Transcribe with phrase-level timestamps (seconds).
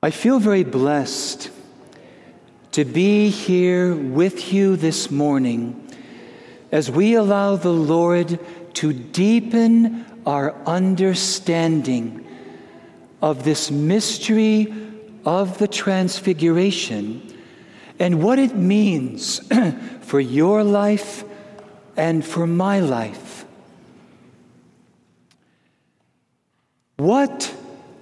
[0.00, 1.50] I feel very blessed
[2.70, 5.92] to be here with you this morning
[6.70, 8.38] as we allow the Lord
[8.74, 12.24] to deepen our understanding
[13.20, 14.72] of this mystery
[15.24, 17.36] of the Transfiguration
[17.98, 19.40] and what it means
[20.02, 21.24] for your life
[21.96, 23.44] and for my life.
[26.98, 27.52] What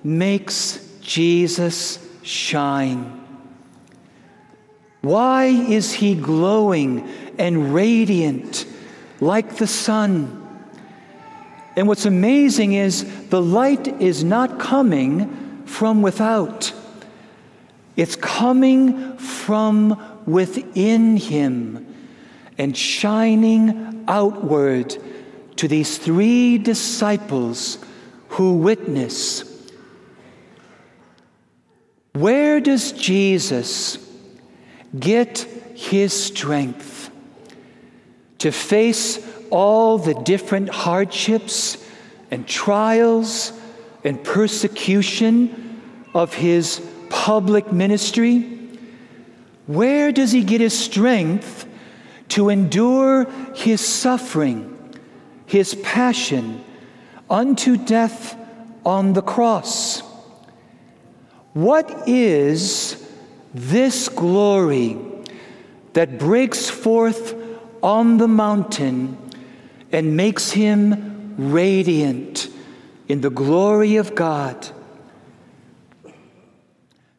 [0.04, 3.22] makes Jesus shine?
[5.02, 7.08] Why is he glowing
[7.38, 8.66] and radiant
[9.20, 10.42] like the sun?
[11.76, 16.72] And what's amazing is the light is not coming from without,
[17.94, 21.94] it's coming from within him
[22.58, 24.96] and shining outward
[25.54, 27.78] to these three disciples
[28.30, 29.45] who witness.
[32.16, 33.98] Where does Jesus
[34.98, 35.40] get
[35.74, 37.10] his strength
[38.38, 39.18] to face
[39.50, 41.76] all the different hardships
[42.30, 43.52] and trials
[44.02, 45.82] and persecution
[46.14, 48.60] of his public ministry?
[49.66, 51.68] Where does he get his strength
[52.28, 54.74] to endure his suffering,
[55.44, 56.64] his passion
[57.28, 58.38] unto death
[58.86, 60.05] on the cross?
[61.56, 63.02] What is
[63.54, 64.98] this glory
[65.94, 67.34] that breaks forth
[67.82, 69.16] on the mountain
[69.90, 72.50] and makes him radiant
[73.08, 74.68] in the glory of God?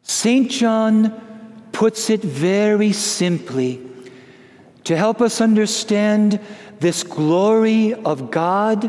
[0.04, 0.48] St.
[0.48, 1.20] John
[1.72, 3.84] puts it very simply
[4.84, 6.38] to help us understand
[6.78, 8.88] this glory of God,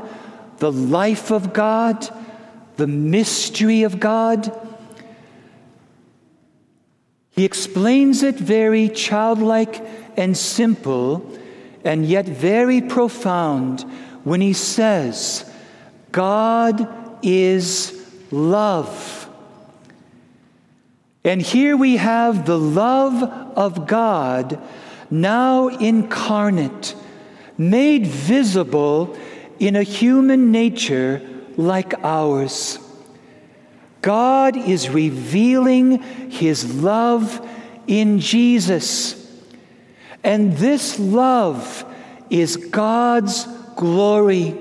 [0.60, 2.08] the life of God,
[2.78, 4.68] the mystery of God.
[7.40, 9.82] He explains it very childlike
[10.18, 11.40] and simple,
[11.86, 13.86] and yet very profound
[14.26, 15.50] when he says,
[16.12, 16.86] God
[17.24, 17.96] is
[18.30, 19.30] love.
[21.24, 23.24] And here we have the love
[23.58, 24.62] of God
[25.10, 26.94] now incarnate,
[27.58, 29.18] made visible
[29.60, 31.22] in a human nature
[31.56, 32.80] like ours.
[34.02, 36.02] God is revealing
[36.32, 37.48] his love
[37.88, 39.16] in Jesus.
[40.24, 41.86] And this love
[42.30, 43.46] is God's
[43.76, 44.56] glory.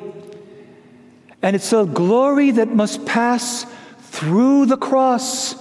[1.43, 3.65] And it's a glory that must pass
[4.01, 5.55] through the cross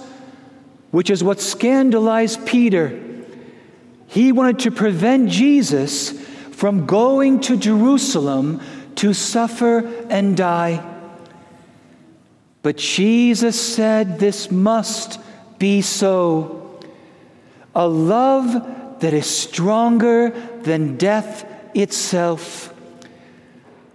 [0.90, 2.98] which is what scandalized Peter.
[4.06, 6.12] He wanted to prevent Jesus
[6.52, 8.60] from going to Jerusalem
[8.96, 10.82] to suffer and die.
[12.62, 15.20] But Jesus said, This must
[15.58, 16.80] be so.
[17.74, 20.30] A love that is stronger
[20.62, 22.74] than death itself.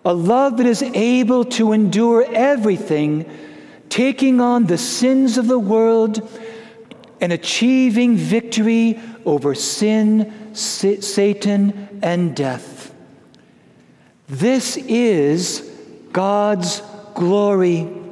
[0.05, 3.29] A love that is able to endure everything,
[3.89, 6.29] taking on the sins of the world
[7.21, 12.93] and achieving victory over sin, Satan, and death.
[14.27, 15.71] This is
[16.11, 16.81] God's
[17.13, 18.02] glory.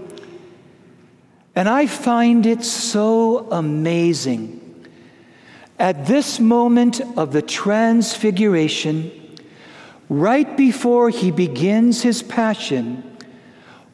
[1.56, 4.60] And I find it so amazing.
[5.78, 9.12] At this moment of the transfiguration,
[10.08, 13.18] right before he begins his passion,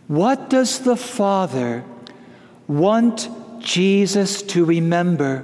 [0.07, 1.83] what does the Father
[2.67, 3.29] want
[3.59, 5.43] Jesus to remember?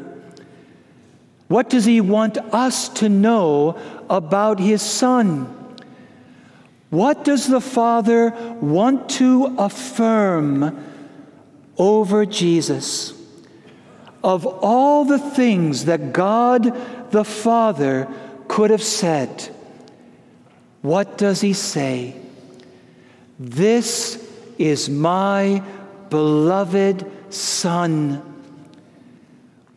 [1.47, 3.77] What does he want us to know
[4.09, 5.45] about his Son?
[6.89, 8.31] What does the Father
[8.61, 10.92] want to affirm
[11.77, 13.13] over Jesus?
[14.23, 18.07] Of all the things that God the Father
[18.47, 19.49] could have said,
[20.81, 22.15] what does he say?
[23.39, 25.63] This is my
[26.09, 28.21] beloved Son.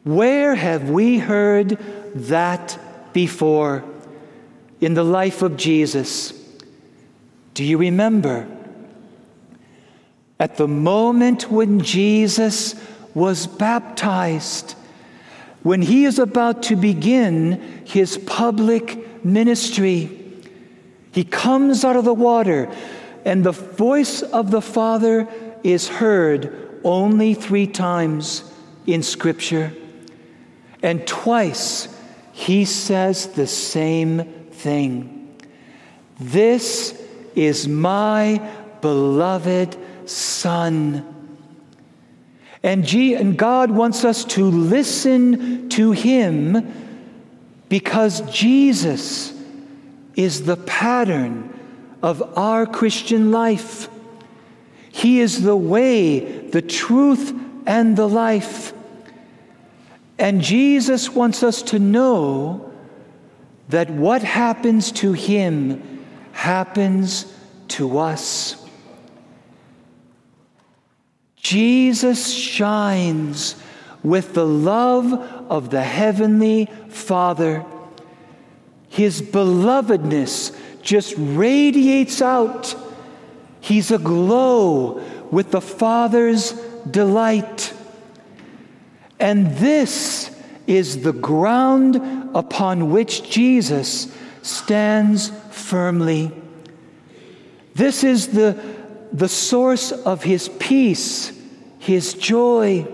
[0.05, 1.79] Where have we heard
[2.15, 2.79] that
[3.13, 3.85] before
[4.81, 6.33] in the life of Jesus?
[7.55, 8.47] Do you remember?
[10.39, 12.75] At the moment when Jesus
[13.15, 14.75] was baptized,
[15.63, 20.11] when he is about to begin his public ministry,
[21.13, 22.71] he comes out of the water,
[23.25, 25.27] and the voice of the Father
[25.65, 28.45] is heard only three times
[28.87, 29.73] in Scripture,
[30.83, 31.89] and twice
[32.33, 35.35] he says the same thing.
[36.21, 37.03] This
[37.35, 38.47] is my
[38.83, 41.15] beloved Son.
[42.63, 46.73] And, G- and God wants us to listen to Him
[47.69, 49.33] because Jesus
[50.15, 51.53] is the pattern
[52.03, 53.89] of our Christian life.
[54.91, 57.35] He is the way, the truth,
[57.67, 58.73] and the life.
[60.19, 62.73] And Jesus wants us to know
[63.69, 67.33] that what happens to Him happens
[67.69, 68.66] to us.
[71.49, 73.55] Jesus shines
[74.03, 75.13] with the love
[75.49, 77.65] of the Heavenly Father.
[78.89, 82.75] His belovedness just radiates out.
[83.61, 85.01] He's aglow
[85.31, 86.51] with the Father's
[86.91, 87.73] delight.
[89.21, 91.95] And this is the ground
[92.35, 96.33] upon which Jesus stands firmly.
[97.77, 98.61] This is the,
[99.13, 101.35] the source of his peace
[101.87, 102.87] his joy.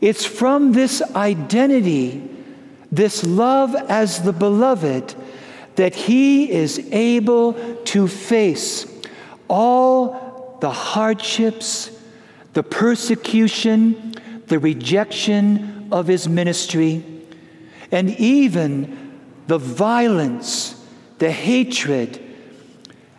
[0.00, 2.22] It's from this identity,
[2.90, 5.14] this love as the beloved,
[5.74, 7.54] that he is able
[7.84, 8.86] to face
[9.48, 11.90] all the hardships,
[12.52, 14.14] the persecution,
[14.46, 17.04] the rejection of his ministry,
[17.90, 20.80] and even the violence,
[21.18, 22.20] the hatred,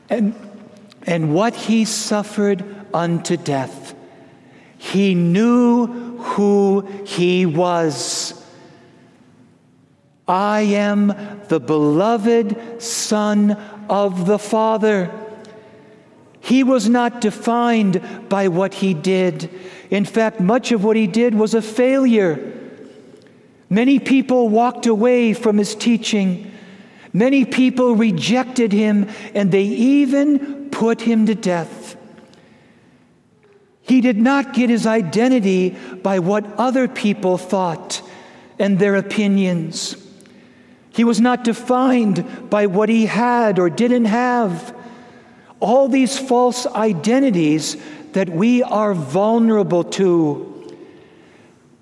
[0.09, 0.33] and,
[1.03, 2.63] and what he suffered
[2.93, 3.80] unto death.
[4.81, 5.85] He knew
[6.17, 8.33] who he was.
[10.27, 11.13] I am
[11.49, 13.51] the beloved Son
[13.87, 15.11] of the Father.
[16.39, 19.51] He was not defined by what he did.
[19.91, 22.51] In fact, much of what he did was a failure.
[23.69, 26.51] Many people walked away from his teaching.
[27.13, 31.80] Many people rejected him, and they even put him to death.
[33.81, 35.71] He did not get his identity
[36.03, 38.01] by what other people thought
[38.59, 39.95] and their opinions.
[40.93, 44.75] He was not defined by what he had or didn't have.
[45.59, 47.77] All these false identities
[48.13, 50.47] that we are vulnerable to.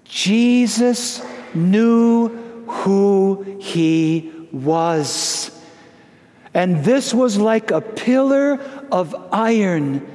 [0.06, 1.22] Jesus
[1.54, 2.30] knew
[2.68, 5.52] who he was.
[6.54, 8.60] And this was like a pillar
[8.92, 10.07] of iron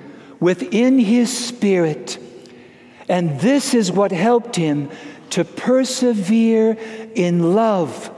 [0.45, 2.19] within his spirit.
[3.09, 4.91] And this is what helped him
[5.31, 6.77] to persevere
[7.15, 8.11] in love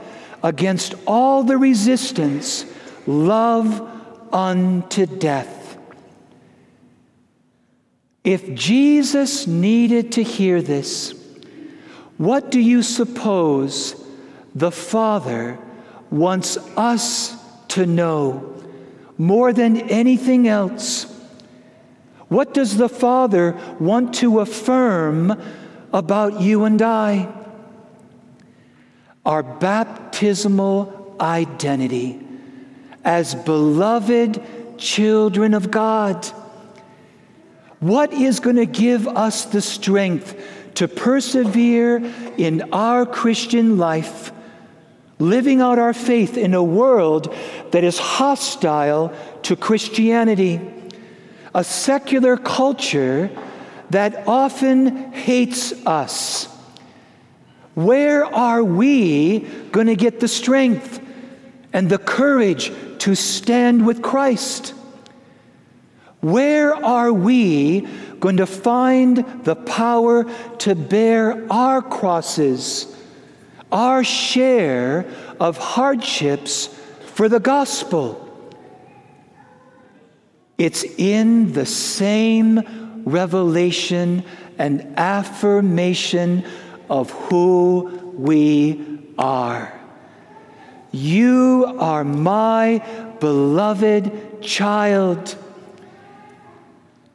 [0.43, 2.65] against all the resistance,
[3.05, 3.81] love
[4.33, 5.77] unto death.
[8.25, 11.13] If Jesus needed to hear this,
[12.17, 14.05] what do you suppose
[14.53, 15.57] the Father
[16.11, 17.37] wants us
[17.69, 18.53] to know
[19.17, 21.16] more than anything else?
[22.29, 25.41] What does the Father want to affirm
[25.93, 27.33] about you and I?
[29.25, 32.19] Our baptismal identity
[33.03, 34.41] as beloved
[34.77, 36.25] children of God.
[37.79, 40.35] What is going to give us the strength
[40.75, 41.97] to persevere
[42.37, 44.31] in our Christian life,
[45.19, 47.33] living out our faith in a world
[47.71, 49.13] that is hostile
[49.43, 50.59] to Christianity?
[51.57, 53.31] A secular culture
[53.89, 56.45] that often hates us.
[57.73, 59.39] Where are we
[59.71, 61.01] going to get the strength
[61.73, 64.75] and the courage to stand with Christ?
[66.21, 67.87] Where are we
[68.19, 70.25] going to find the power
[70.59, 72.95] to bear our crosses,
[73.71, 76.67] our share of hardships
[77.15, 78.26] for the gospel?
[80.57, 84.23] It's in the same revelation
[84.57, 86.43] and affirmation
[86.89, 89.73] of who we are.
[90.91, 92.83] You are my
[93.19, 95.35] beloved child.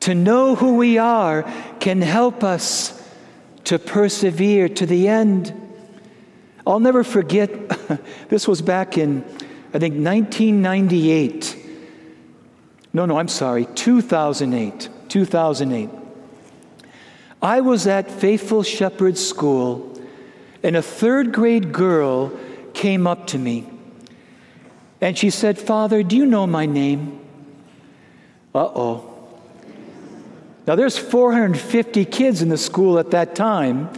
[0.00, 1.42] To know who we are
[1.80, 2.98] can help us
[3.64, 5.52] to persevere to the end.
[6.66, 7.50] I'll never forget,
[8.28, 9.24] this was back in,
[9.74, 11.61] I think, 1998.
[12.92, 14.88] No, no, I'm sorry, 2008.
[15.08, 15.90] 2008.
[17.40, 20.00] I was at Faithful Shepherd School,
[20.62, 22.32] and a third grade girl
[22.74, 23.68] came up to me.
[25.00, 27.18] And she said, Father, do you know my name?
[28.54, 29.08] Uh oh.
[30.66, 33.90] Now, there's 450 kids in the school at that time,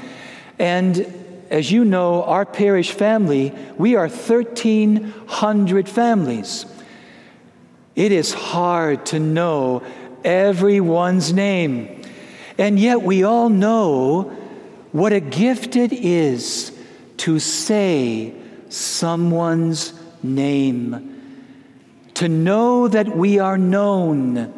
[0.59, 1.07] and
[1.51, 6.65] as you know, our parish family, we are 1,300 families.
[7.97, 9.83] It is hard to know
[10.25, 12.03] everyone's name.
[12.59, 14.23] And yet we all know
[14.93, 16.73] what a gift it is
[17.19, 18.35] to say
[18.69, 21.21] someone's name,
[22.15, 24.53] to know that we are known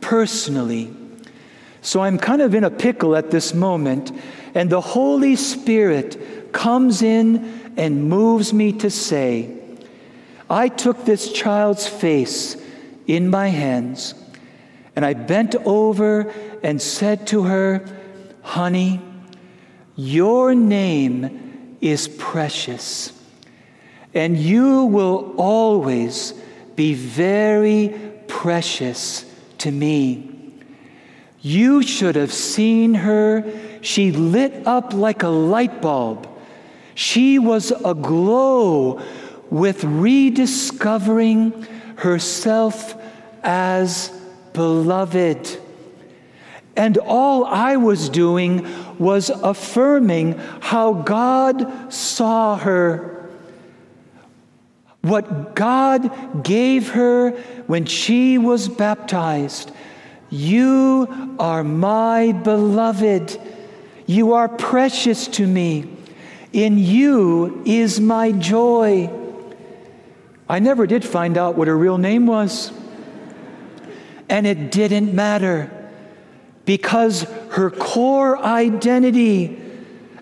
[0.00, 0.94] personally.
[1.82, 4.10] So I'm kind of in a pickle at this moment,
[4.54, 9.54] and the Holy Spirit comes in and moves me to say,
[10.48, 12.56] I took this child's face
[13.06, 14.14] in my hands,
[14.96, 16.32] and I bent over
[16.62, 17.84] and said to her,
[18.42, 19.00] Honey,
[19.96, 23.12] your name is precious,
[24.12, 26.34] and you will always
[26.76, 27.94] be very
[28.26, 29.24] precious
[29.58, 30.52] to me.
[31.40, 33.44] You should have seen her.
[33.82, 36.26] She lit up like a light bulb.
[36.94, 39.02] She was aglow
[39.50, 41.66] with rediscovering
[41.96, 42.94] herself
[43.42, 44.10] as
[44.52, 45.60] beloved.
[46.76, 48.66] And all I was doing
[48.98, 53.28] was affirming how God saw her.
[55.02, 57.30] What God gave her
[57.66, 59.70] when she was baptized.
[60.30, 63.38] You are my beloved.
[64.06, 65.90] You are precious to me.
[66.52, 69.10] In you is my joy.
[70.48, 72.72] I never did find out what her real name was.
[74.28, 75.70] And it didn't matter
[76.64, 79.60] because her core identity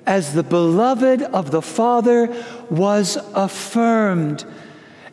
[0.07, 4.45] as the beloved of the Father was affirmed.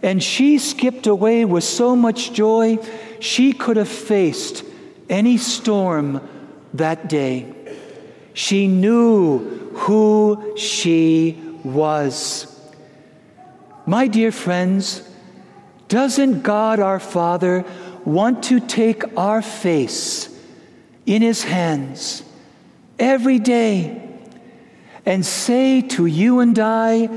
[0.01, 2.79] And she skipped away with so much joy,
[3.19, 4.63] she could have faced
[5.09, 6.27] any storm
[6.73, 7.53] that day.
[8.33, 9.39] She knew
[9.73, 12.48] who she was.
[13.89, 15.01] My dear friends,
[15.87, 17.65] doesn't God our Father
[18.05, 20.29] want to take our face
[21.07, 22.21] in His hands
[22.99, 23.99] every day
[25.07, 27.09] and say to you and I,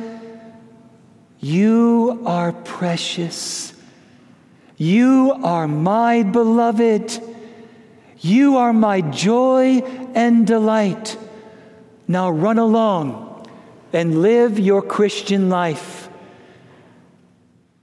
[1.41, 3.75] You are precious.
[4.79, 7.21] You are my beloved.
[8.21, 9.81] You are my joy
[10.15, 11.19] and delight.
[12.09, 13.47] Now run along
[13.93, 16.09] and live your Christian life.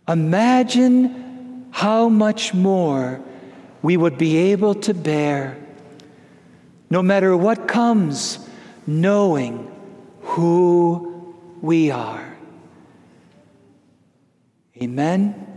[0.10, 3.22] Imagine how much more
[3.84, 5.56] we would be able to bear,
[6.89, 8.39] no matter what comes,
[8.88, 9.72] knowing
[10.22, 12.36] who we are.
[14.82, 15.49] Amen.